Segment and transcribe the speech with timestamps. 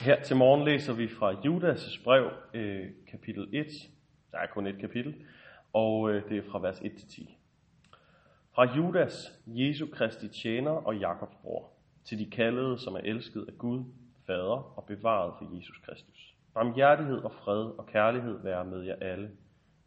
[0.00, 3.66] Her til morgen læser vi fra Judas' brev, øh, kapitel 1.
[4.32, 5.14] Der er kun et kapitel,
[5.72, 7.38] og øh, det er fra vers 1 til 10.
[8.52, 11.70] Fra Judas, Jesu Kristi tjener og Jakobs bror,
[12.04, 13.84] til de kaldede, som er elsket af Gud,
[14.26, 16.34] Fader og bevaret for Jesus Kristus.
[16.54, 19.30] Barmhjertighed og fred og kærlighed være med jer alle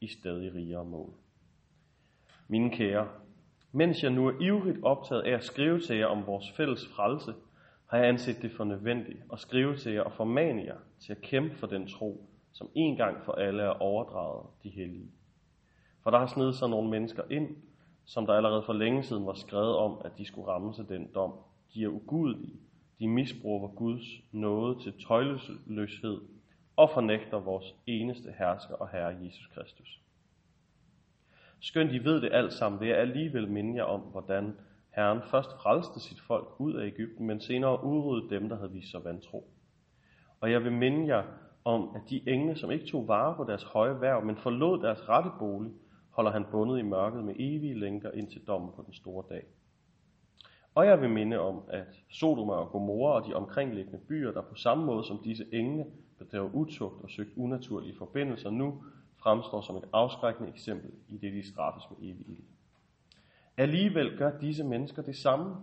[0.00, 1.12] i stadig rigere mål.
[2.48, 3.08] Mine kære,
[3.76, 7.34] mens jeg nu er ivrigt optaget af at skrive til jer om vores fælles frelse,
[7.86, 11.20] har jeg anset det for nødvendigt at skrive til jer og formane jer til at
[11.20, 15.10] kæmpe for den tro, som en gang for alle er overdraget de hellige.
[16.02, 17.48] For der har snedet sig nogle mennesker ind,
[18.04, 21.10] som der allerede for længe siden var skrevet om, at de skulle ramme sig den
[21.14, 21.32] dom.
[21.74, 22.56] De er ugudelige,
[22.98, 26.20] de misbruger Guds nåde til tøjløshed
[26.76, 30.03] og fornægter vores eneste hersker og herre Jesus Kristus.
[31.60, 34.56] Skønt I ved det alt sammen, vil jeg alligevel minde jer om, hvordan
[34.90, 38.90] Herren først frelste sit folk ud af Ægypten, men senere udryddede dem, der havde vist
[38.90, 39.50] sig vantro.
[40.40, 41.22] Og jeg vil minde jer
[41.64, 45.08] om, at de engle, som ikke tog vare på deres høje værv, men forlod deres
[45.08, 45.72] rette bolig,
[46.10, 49.44] holder han bundet i mørket med evige lænker ind til dommen på den store dag.
[50.74, 54.54] Og jeg vil minde om, at Sodoma og Gomorra og de omkringliggende byer, der på
[54.54, 55.84] samme måde som disse engle
[56.18, 58.84] bedrev utugt og søgt unaturlige forbindelser, nu
[59.24, 62.44] fremstår som et afskrækkende eksempel i det, de straffes med evig ild.
[63.56, 65.56] Alligevel gør disse mennesker det samme.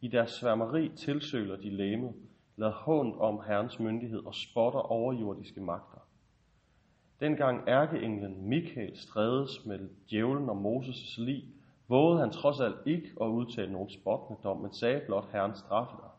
[0.00, 2.14] I deres sværmeri tilsøler de læmet,
[2.56, 5.98] lader hånd om Herrens myndighed og spotter overjordiske magter.
[7.20, 11.44] Dengang ærkeenglen Michael strædes med djævlen og Moses' lig,
[11.88, 15.96] vågede han trods alt ikke at udtale nogen spottende dom, men sagde blot, Herren straffe
[15.96, 16.10] dig.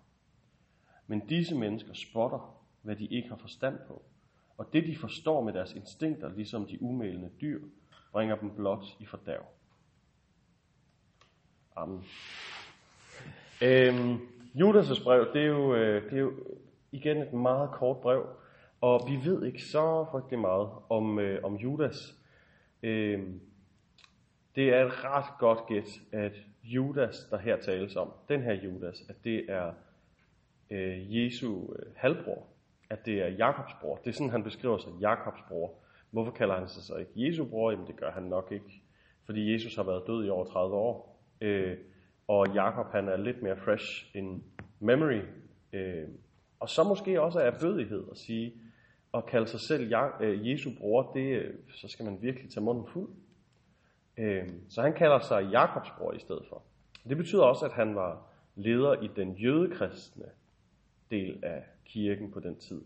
[1.08, 4.02] Men disse mennesker spotter, hvad de ikke har forstand på,
[4.58, 7.61] og det de forstår med deres instinkter, ligesom de umælende dyr,
[8.11, 9.45] bringer dem blot i fordærv.
[11.75, 12.03] Amen.
[13.61, 14.17] Øhm,
[14.55, 16.33] Judas' brev, det er, jo, øh, det er jo
[16.91, 18.28] igen et meget kort brev,
[18.81, 22.16] og vi ved ikke så frygtelig meget om, øh, om Judas.
[22.84, 23.41] Øhm,
[24.56, 29.03] det er et ret godt gæt, at Judas, der her tales om, den her Judas,
[29.09, 29.73] at det er
[30.69, 32.47] øh, Jesu øh, halvbror,
[32.90, 33.96] at det er Jakobs bror.
[33.96, 35.74] Det er sådan, han beskriver sig, Jakobs bror.
[36.12, 37.72] Hvorfor kalder han sig så ikke Jesu bror?
[37.72, 38.81] Jamen det gør han nok ikke,
[39.25, 41.20] fordi Jesus har været død i over 30 år.
[41.42, 41.78] Øh,
[42.28, 44.44] og Jakob han er lidt mere fresh in
[44.80, 45.22] memory.
[45.74, 46.08] Øh,
[46.59, 48.53] og så måske også er bødighed at sige,
[49.14, 52.88] at kalde sig selv øh, Jesu bror, det, øh, så skal man virkelig tage munden
[52.88, 53.09] fuld.
[54.18, 56.64] Øh, så han kalder sig Jakobs bror i stedet for.
[57.09, 60.26] Det betyder også, at han var leder i den jødekristne
[61.12, 62.81] del af kirken på den tid.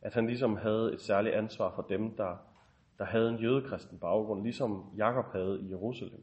[0.00, 2.36] At han ligesom havde et særligt ansvar for dem, der,
[2.98, 6.22] der havde en jødekristen baggrund, ligesom Jakob havde i Jerusalem.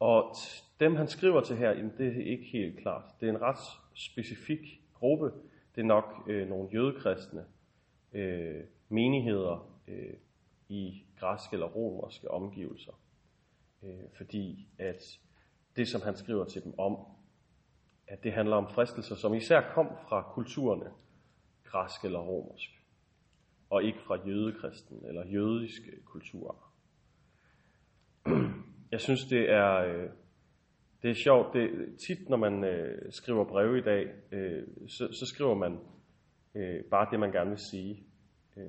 [0.00, 0.34] Og
[0.80, 3.04] dem han skriver til her, jamen, det er ikke helt klart.
[3.20, 3.58] Det er en ret
[3.94, 5.32] specifik gruppe.
[5.74, 7.44] Det er nok øh, nogle jødekristne
[8.12, 10.14] øh, menigheder øh,
[10.68, 12.92] i græske eller romerske omgivelser.
[13.82, 15.18] Øh, fordi at
[15.76, 16.98] det, som han skriver til dem om,
[18.12, 20.90] at det handler om fristelser, som især kom fra kulturerne,
[21.64, 22.70] græsk eller romersk,
[23.70, 26.72] og ikke fra jødekristen eller jødiske kulturer.
[28.92, 30.10] Jeg synes, det er, øh,
[31.02, 31.52] det er sjovt.
[31.52, 31.70] Det,
[32.06, 35.78] tit, når man øh, skriver breve i dag, øh, så, så skriver man
[36.54, 38.02] øh, bare det, man gerne vil sige.
[38.56, 38.64] Øh,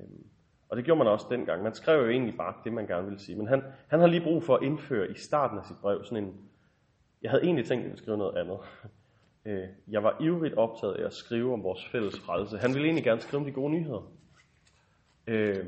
[0.68, 1.62] og det gjorde man også dengang.
[1.62, 3.38] Man skrev jo egentlig bare det, man gerne ville sige.
[3.38, 6.24] Men han, han har lige brug for at indføre i starten af sit brev sådan
[6.24, 6.50] en...
[7.22, 8.58] Jeg havde egentlig tænkt at skrive noget andet.
[9.44, 12.58] Øh, jeg var ivrigt optaget af at skrive om vores fælles frelse.
[12.58, 14.12] Han ville egentlig gerne skrive om de gode nyheder.
[15.26, 15.66] Øh,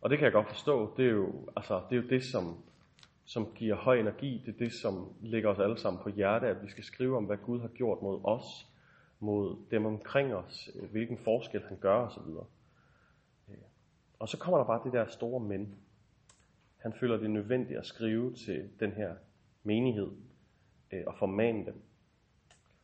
[0.00, 0.94] og det kan jeg godt forstå.
[0.96, 2.56] Det er jo, altså, det, er jo det, som
[3.28, 4.42] som giver høj energi.
[4.46, 7.24] Det er det, som ligger os alle sammen på hjerte, at vi skal skrive om,
[7.24, 8.44] hvad Gud har gjort mod os,
[9.20, 12.30] mod dem omkring os, øh, hvilken forskel han gør osv.
[13.48, 13.56] Øh,
[14.18, 15.74] og så kommer der bare det der store men.
[16.76, 19.14] Han føler det nødvendigt at skrive til den her
[19.62, 20.10] menighed
[20.92, 21.82] øh, og formane dem.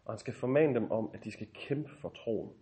[0.05, 2.53] Og han skal formane dem om, at de skal kæmpe for troen.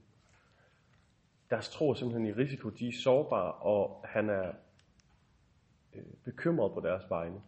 [1.51, 4.53] Deres tro er simpelthen i risiko, de er sårbare, og han er
[5.95, 7.41] øh, bekymret på deres vegne.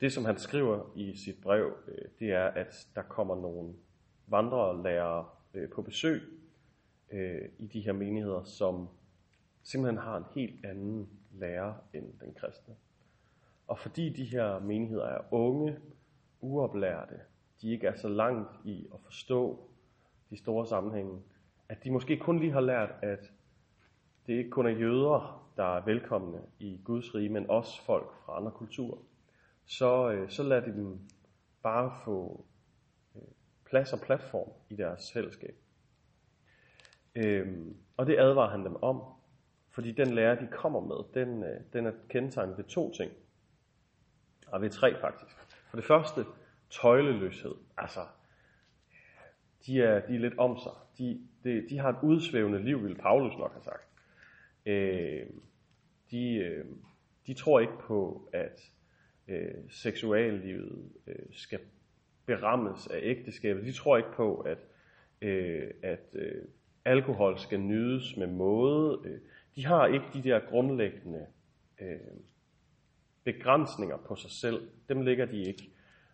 [0.00, 3.74] Det, som han skriver i sit brev, øh, det er, at der kommer nogle
[4.26, 6.22] vandrelærere øh, på besøg
[7.10, 8.88] øh, i de her menigheder, som
[9.62, 12.74] simpelthen har en helt anden lærer end den kristne.
[13.66, 15.78] Og fordi de her menigheder er unge,
[16.40, 17.20] uoplærte,
[17.62, 19.68] de ikke er så langt i at forstå
[20.30, 21.22] de store sammenhænge,
[21.68, 23.32] at de måske kun lige har lært, at
[24.26, 28.36] det ikke kun er jøder, der er velkomne i Guds rige, men også folk fra
[28.36, 28.98] andre kulturer
[29.66, 31.00] så, øh, så lader de dem
[31.62, 32.44] bare få
[33.16, 33.22] øh,
[33.64, 35.56] plads og platform i deres fællesskab.
[37.14, 39.02] Øhm, og det advarer han dem om,
[39.70, 43.12] fordi den lære, de kommer med, den, øh, den er kendetegnet ved to ting.
[44.46, 45.36] Og ved tre faktisk.
[45.70, 46.24] For det første,
[46.70, 47.54] tøjleløshed.
[47.76, 48.00] Altså,
[49.66, 50.72] de er, de er lidt om sig.
[50.98, 53.88] De, de, de har et udsvævende liv, vil Paulus nok have sagt.
[54.66, 55.26] Øh,
[56.10, 56.64] de, øh,
[57.26, 58.70] de tror ikke på, at
[59.28, 61.60] øh, seksuallivet øh, skal
[62.26, 63.64] berammes af ægteskabet.
[63.64, 64.58] De tror ikke på, at,
[65.22, 66.42] øh, at øh,
[66.84, 69.00] alkohol skal nydes med måde.
[69.04, 69.18] Øh,
[69.56, 71.26] de har ikke de der grundlæggende
[71.80, 71.96] øh,
[73.24, 74.68] begrænsninger på sig selv.
[74.88, 75.70] Dem ligger de ikke.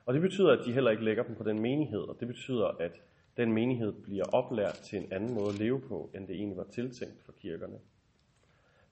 [0.06, 2.66] Og det betyder, at de heller ikke lægger dem på den menighed, og det betyder,
[2.66, 2.92] at
[3.36, 6.66] den menighed bliver oplært til en anden måde at leve på, end det egentlig var
[6.72, 7.78] tiltænkt for kirkerne.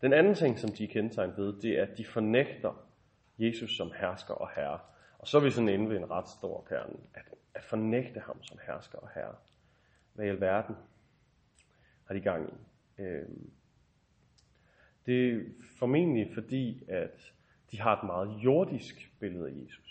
[0.01, 2.87] Den anden ting, som de er kendetegnet ved, det er, at de fornægter
[3.39, 4.79] Jesus som hersker og herre.
[5.19, 8.43] Og så er vi sådan inde ved en ret stor kerne, at, at fornægte ham
[8.43, 9.35] som hersker og herre.
[10.15, 10.77] Hvad i alverden
[12.05, 13.03] har de gang i?
[13.03, 13.51] Øhm,
[15.07, 15.41] det er
[15.79, 17.33] formentlig fordi, at
[17.71, 19.90] de har et meget jordisk billede af Jesus.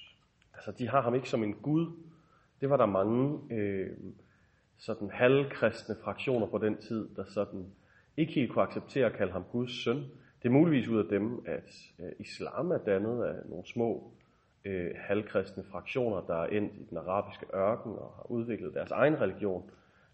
[0.59, 1.91] Altså, de har ham ikke som en Gud.
[2.61, 3.97] Det var der mange øh,
[4.77, 7.65] sådan halvkristne fraktioner på den tid, der sådan
[8.17, 9.97] ikke helt kunne acceptere at kalde ham Guds søn.
[10.43, 11.69] Det er muligvis ud af dem, at
[11.99, 14.11] øh, islam er dannet af nogle små
[14.65, 19.21] øh, halvkristne fraktioner, der er endt i den arabiske ørken og har udviklet deres egen
[19.21, 19.71] religion,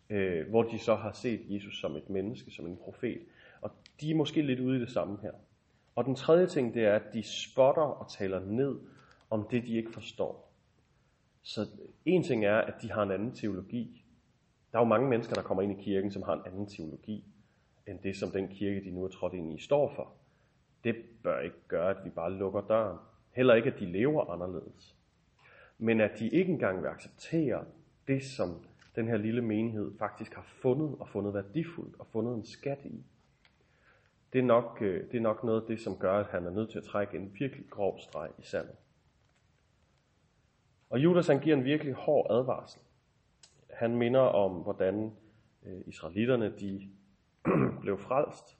[0.10, 3.20] øh, hvor de så har set Jesus som et menneske, som en profet.
[3.62, 3.72] Og
[4.02, 5.32] de er måske lidt ude i det samme her.
[5.96, 8.76] Og den tredje ting, det er, at de spotter og taler ned
[9.36, 10.52] om det, de ikke forstår.
[11.42, 11.68] Så
[12.06, 14.06] en ting er, at de har en anden teologi.
[14.72, 17.24] Der er jo mange mennesker, der kommer ind i kirken, som har en anden teologi,
[17.88, 20.14] end det, som den kirke, de nu er trådt ind i, står for.
[20.84, 22.98] Det bør ikke gøre, at vi bare lukker døren.
[23.32, 24.96] Heller ikke, at de lever anderledes.
[25.78, 27.66] Men at de ikke engang vil acceptere
[28.08, 28.66] det, som
[28.96, 33.04] den her lille menighed faktisk har fundet, og fundet værdifuldt, og fundet en skat i.
[34.34, 36.52] Det er nok, øh, det er nok noget af det, som gør, at han er
[36.52, 38.76] nødt til at trække en virkelig grov streg i sandet.
[40.90, 42.82] Og Judas han giver en virkelig hård advarsel.
[43.70, 45.12] Han minder om, hvordan
[45.66, 46.90] øh, israelitterne de
[47.82, 48.58] blev frelst,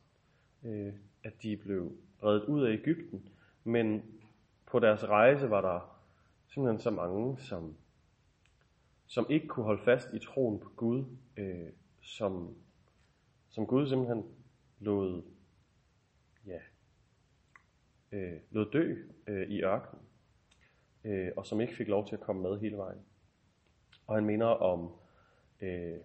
[0.64, 0.94] øh,
[1.24, 3.30] at de blev reddet ud af Ægypten,
[3.64, 4.04] men
[4.66, 6.00] på deres rejse var der
[6.48, 7.76] simpelthen så mange, som,
[9.06, 11.06] som ikke kunne holde fast i troen på Gud,
[11.38, 11.70] øh,
[12.02, 12.56] som,
[13.50, 14.26] som Gud simpelthen
[14.80, 15.22] lod,
[16.46, 16.60] ja,
[18.12, 18.96] øh, lod dø
[19.28, 20.05] øh, i ørkenen,
[21.06, 23.00] øh, og som ikke fik lov til at komme med hele vejen.
[24.08, 24.92] Og han minder om
[25.62, 25.98] øh,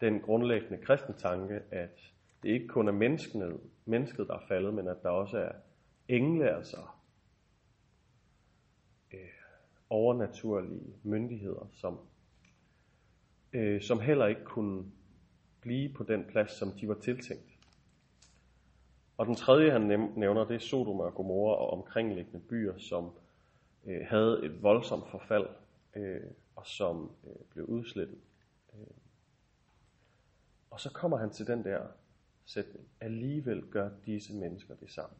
[0.00, 2.00] den grundlæggende kristne tanke, at
[2.42, 5.52] det ikke kun er mennesket, mennesket, der er faldet, men at der også er
[6.08, 6.76] engle, altså
[9.12, 9.20] øh,
[9.90, 11.98] overnaturlige myndigheder, som,
[13.52, 14.84] øh, som heller ikke kunne
[15.60, 17.58] blive på den plads, som de var tiltænkt.
[19.16, 23.10] Og den tredje, han nævner, det er Sodom og Gomorra og omkringliggende byer, som
[23.86, 25.46] øh, havde et voldsomt forfald,
[25.96, 28.18] øh, og som øh, blev udslettet.
[28.74, 28.86] Øh.
[30.70, 31.86] Og så kommer han til den der
[32.44, 32.88] sætning.
[33.00, 35.16] Alligevel gør disse mennesker det samme.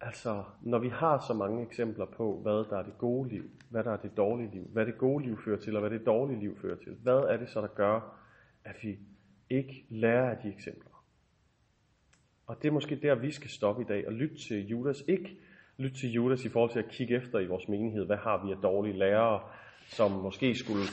[0.00, 3.84] Altså, når vi har så mange eksempler på, hvad der er det gode liv, hvad
[3.84, 6.40] der er det dårlige liv, hvad det gode liv fører til, og hvad det dårlige
[6.40, 8.20] liv fører til, hvad er det så, der gør,
[8.64, 8.98] at vi
[9.50, 10.89] ikke lærer af de eksempler?
[12.50, 15.04] Og det er måske der, vi skal stoppe i dag og lytte til Judas.
[15.08, 15.36] Ikke
[15.76, 18.52] lytte til Judas i forhold til at kigge efter i vores menighed, hvad har vi
[18.52, 19.42] af dårlige lærere,
[19.86, 20.84] som måske skulle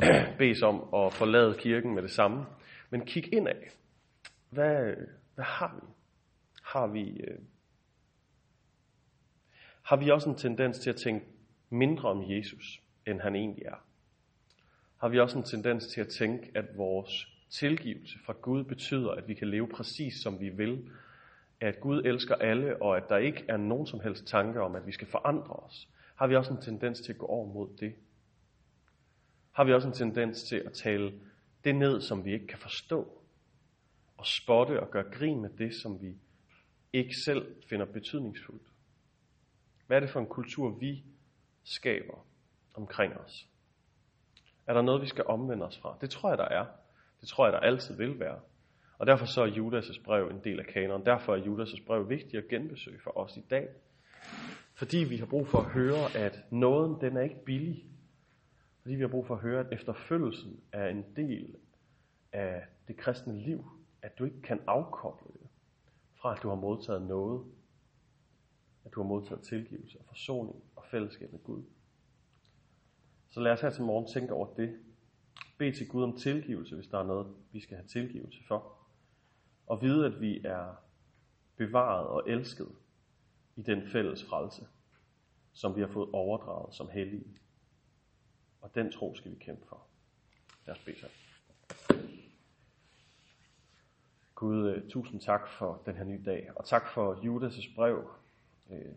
[0.38, 2.46] bedes om at forlade kirken med det samme.
[2.90, 3.70] Men kig ind af.
[4.50, 4.94] Hvad,
[5.34, 5.86] hvad har vi?
[6.62, 7.38] Har vi, øh,
[9.82, 11.26] har vi også en tendens til at tænke
[11.70, 13.84] mindre om Jesus, end han egentlig er?
[14.96, 19.28] Har vi også en tendens til at tænke, at vores tilgivelse fra Gud betyder, at
[19.28, 20.90] vi kan leve præcis som vi vil,
[21.60, 24.86] at Gud elsker alle, og at der ikke er nogen som helst tanke om, at
[24.86, 25.88] vi skal forandre os?
[26.14, 27.94] Har vi også en tendens til at gå over mod det?
[29.58, 31.20] har vi også en tendens til at tale
[31.64, 33.22] det ned, som vi ikke kan forstå,
[34.16, 36.14] og spotte og gøre grin med det, som vi
[36.92, 38.62] ikke selv finder betydningsfuldt.
[39.86, 41.04] Hvad er det for en kultur, vi
[41.64, 42.26] skaber
[42.74, 43.48] omkring os?
[44.66, 45.96] Er der noget, vi skal omvende os fra?
[46.00, 46.66] Det tror jeg, der er.
[47.20, 48.40] Det tror jeg, der altid vil være.
[48.98, 51.06] Og derfor så er Judas' brev en del af kanonen.
[51.06, 53.68] Derfor er Judas' brev vigtigt at genbesøge for os i dag.
[54.74, 57.84] Fordi vi har brug for at høre, at nåden den er ikke billig.
[58.82, 61.54] Fordi vi har brug for at høre, at efterfølgelsen er en del
[62.32, 63.64] af det kristne liv.
[64.02, 65.48] At du ikke kan afkoble det
[66.14, 67.44] fra, at du har modtaget noget.
[68.84, 71.62] at du har modtaget tilgivelse og forsoning og fællesskab med Gud.
[73.28, 74.78] Så lad os her til morgen tænke over det.
[75.58, 78.76] Bed til Gud om tilgivelse, hvis der er noget, vi skal have tilgivelse for.
[79.66, 80.74] Og vide, at vi er
[81.56, 82.68] bevaret og elsket
[83.56, 84.66] i den fælles frelse,
[85.52, 87.38] som vi har fået overdraget som hellige.
[88.60, 89.86] Og den tro skal vi kæmpe for.
[90.66, 91.16] Lad os bede sammen.
[94.34, 98.10] Gud, øh, tusind tak for den her nye dag, og tak for Judas' brev.
[98.70, 98.94] Øh,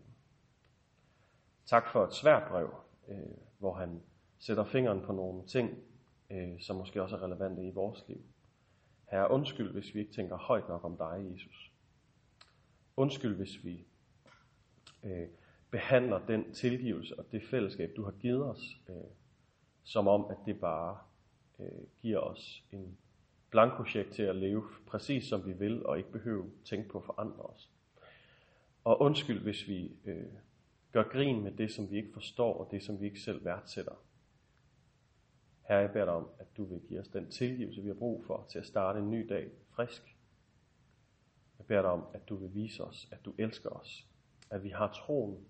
[1.66, 2.74] tak for et svært brev,
[3.08, 3.16] øh,
[3.58, 4.02] hvor han
[4.38, 5.78] sætter fingeren på nogle ting,
[6.32, 8.20] øh, som måske også er relevante i vores liv.
[9.10, 11.72] Herre, undskyld, hvis vi ikke tænker højt nok om dig, Jesus.
[12.96, 13.84] Undskyld, hvis vi
[15.02, 15.28] øh,
[15.70, 18.94] behandler den tilgivelse og det fællesskab, du har givet os, øh,
[19.84, 20.98] som om, at det bare
[21.58, 22.98] øh, giver os en
[23.50, 27.42] blankosjek til at leve præcis som vi vil, og ikke behøve tænke på at forandre
[27.42, 27.70] os.
[28.84, 30.24] Og undskyld, hvis vi øh,
[30.92, 33.94] gør grin med det, som vi ikke forstår, og det, som vi ikke selv værdsætter.
[35.62, 38.24] Herre, jeg beder dig om, at du vil give os den tilgivelse, vi har brug
[38.24, 40.16] for til at starte en ny dag frisk.
[41.58, 44.06] Jeg beder dig om, at du vil vise os, at du elsker os,
[44.50, 45.46] at vi har troen,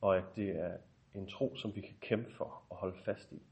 [0.00, 0.76] og at det er
[1.14, 3.42] en tro, som vi kan kæmpe for og holde fast i.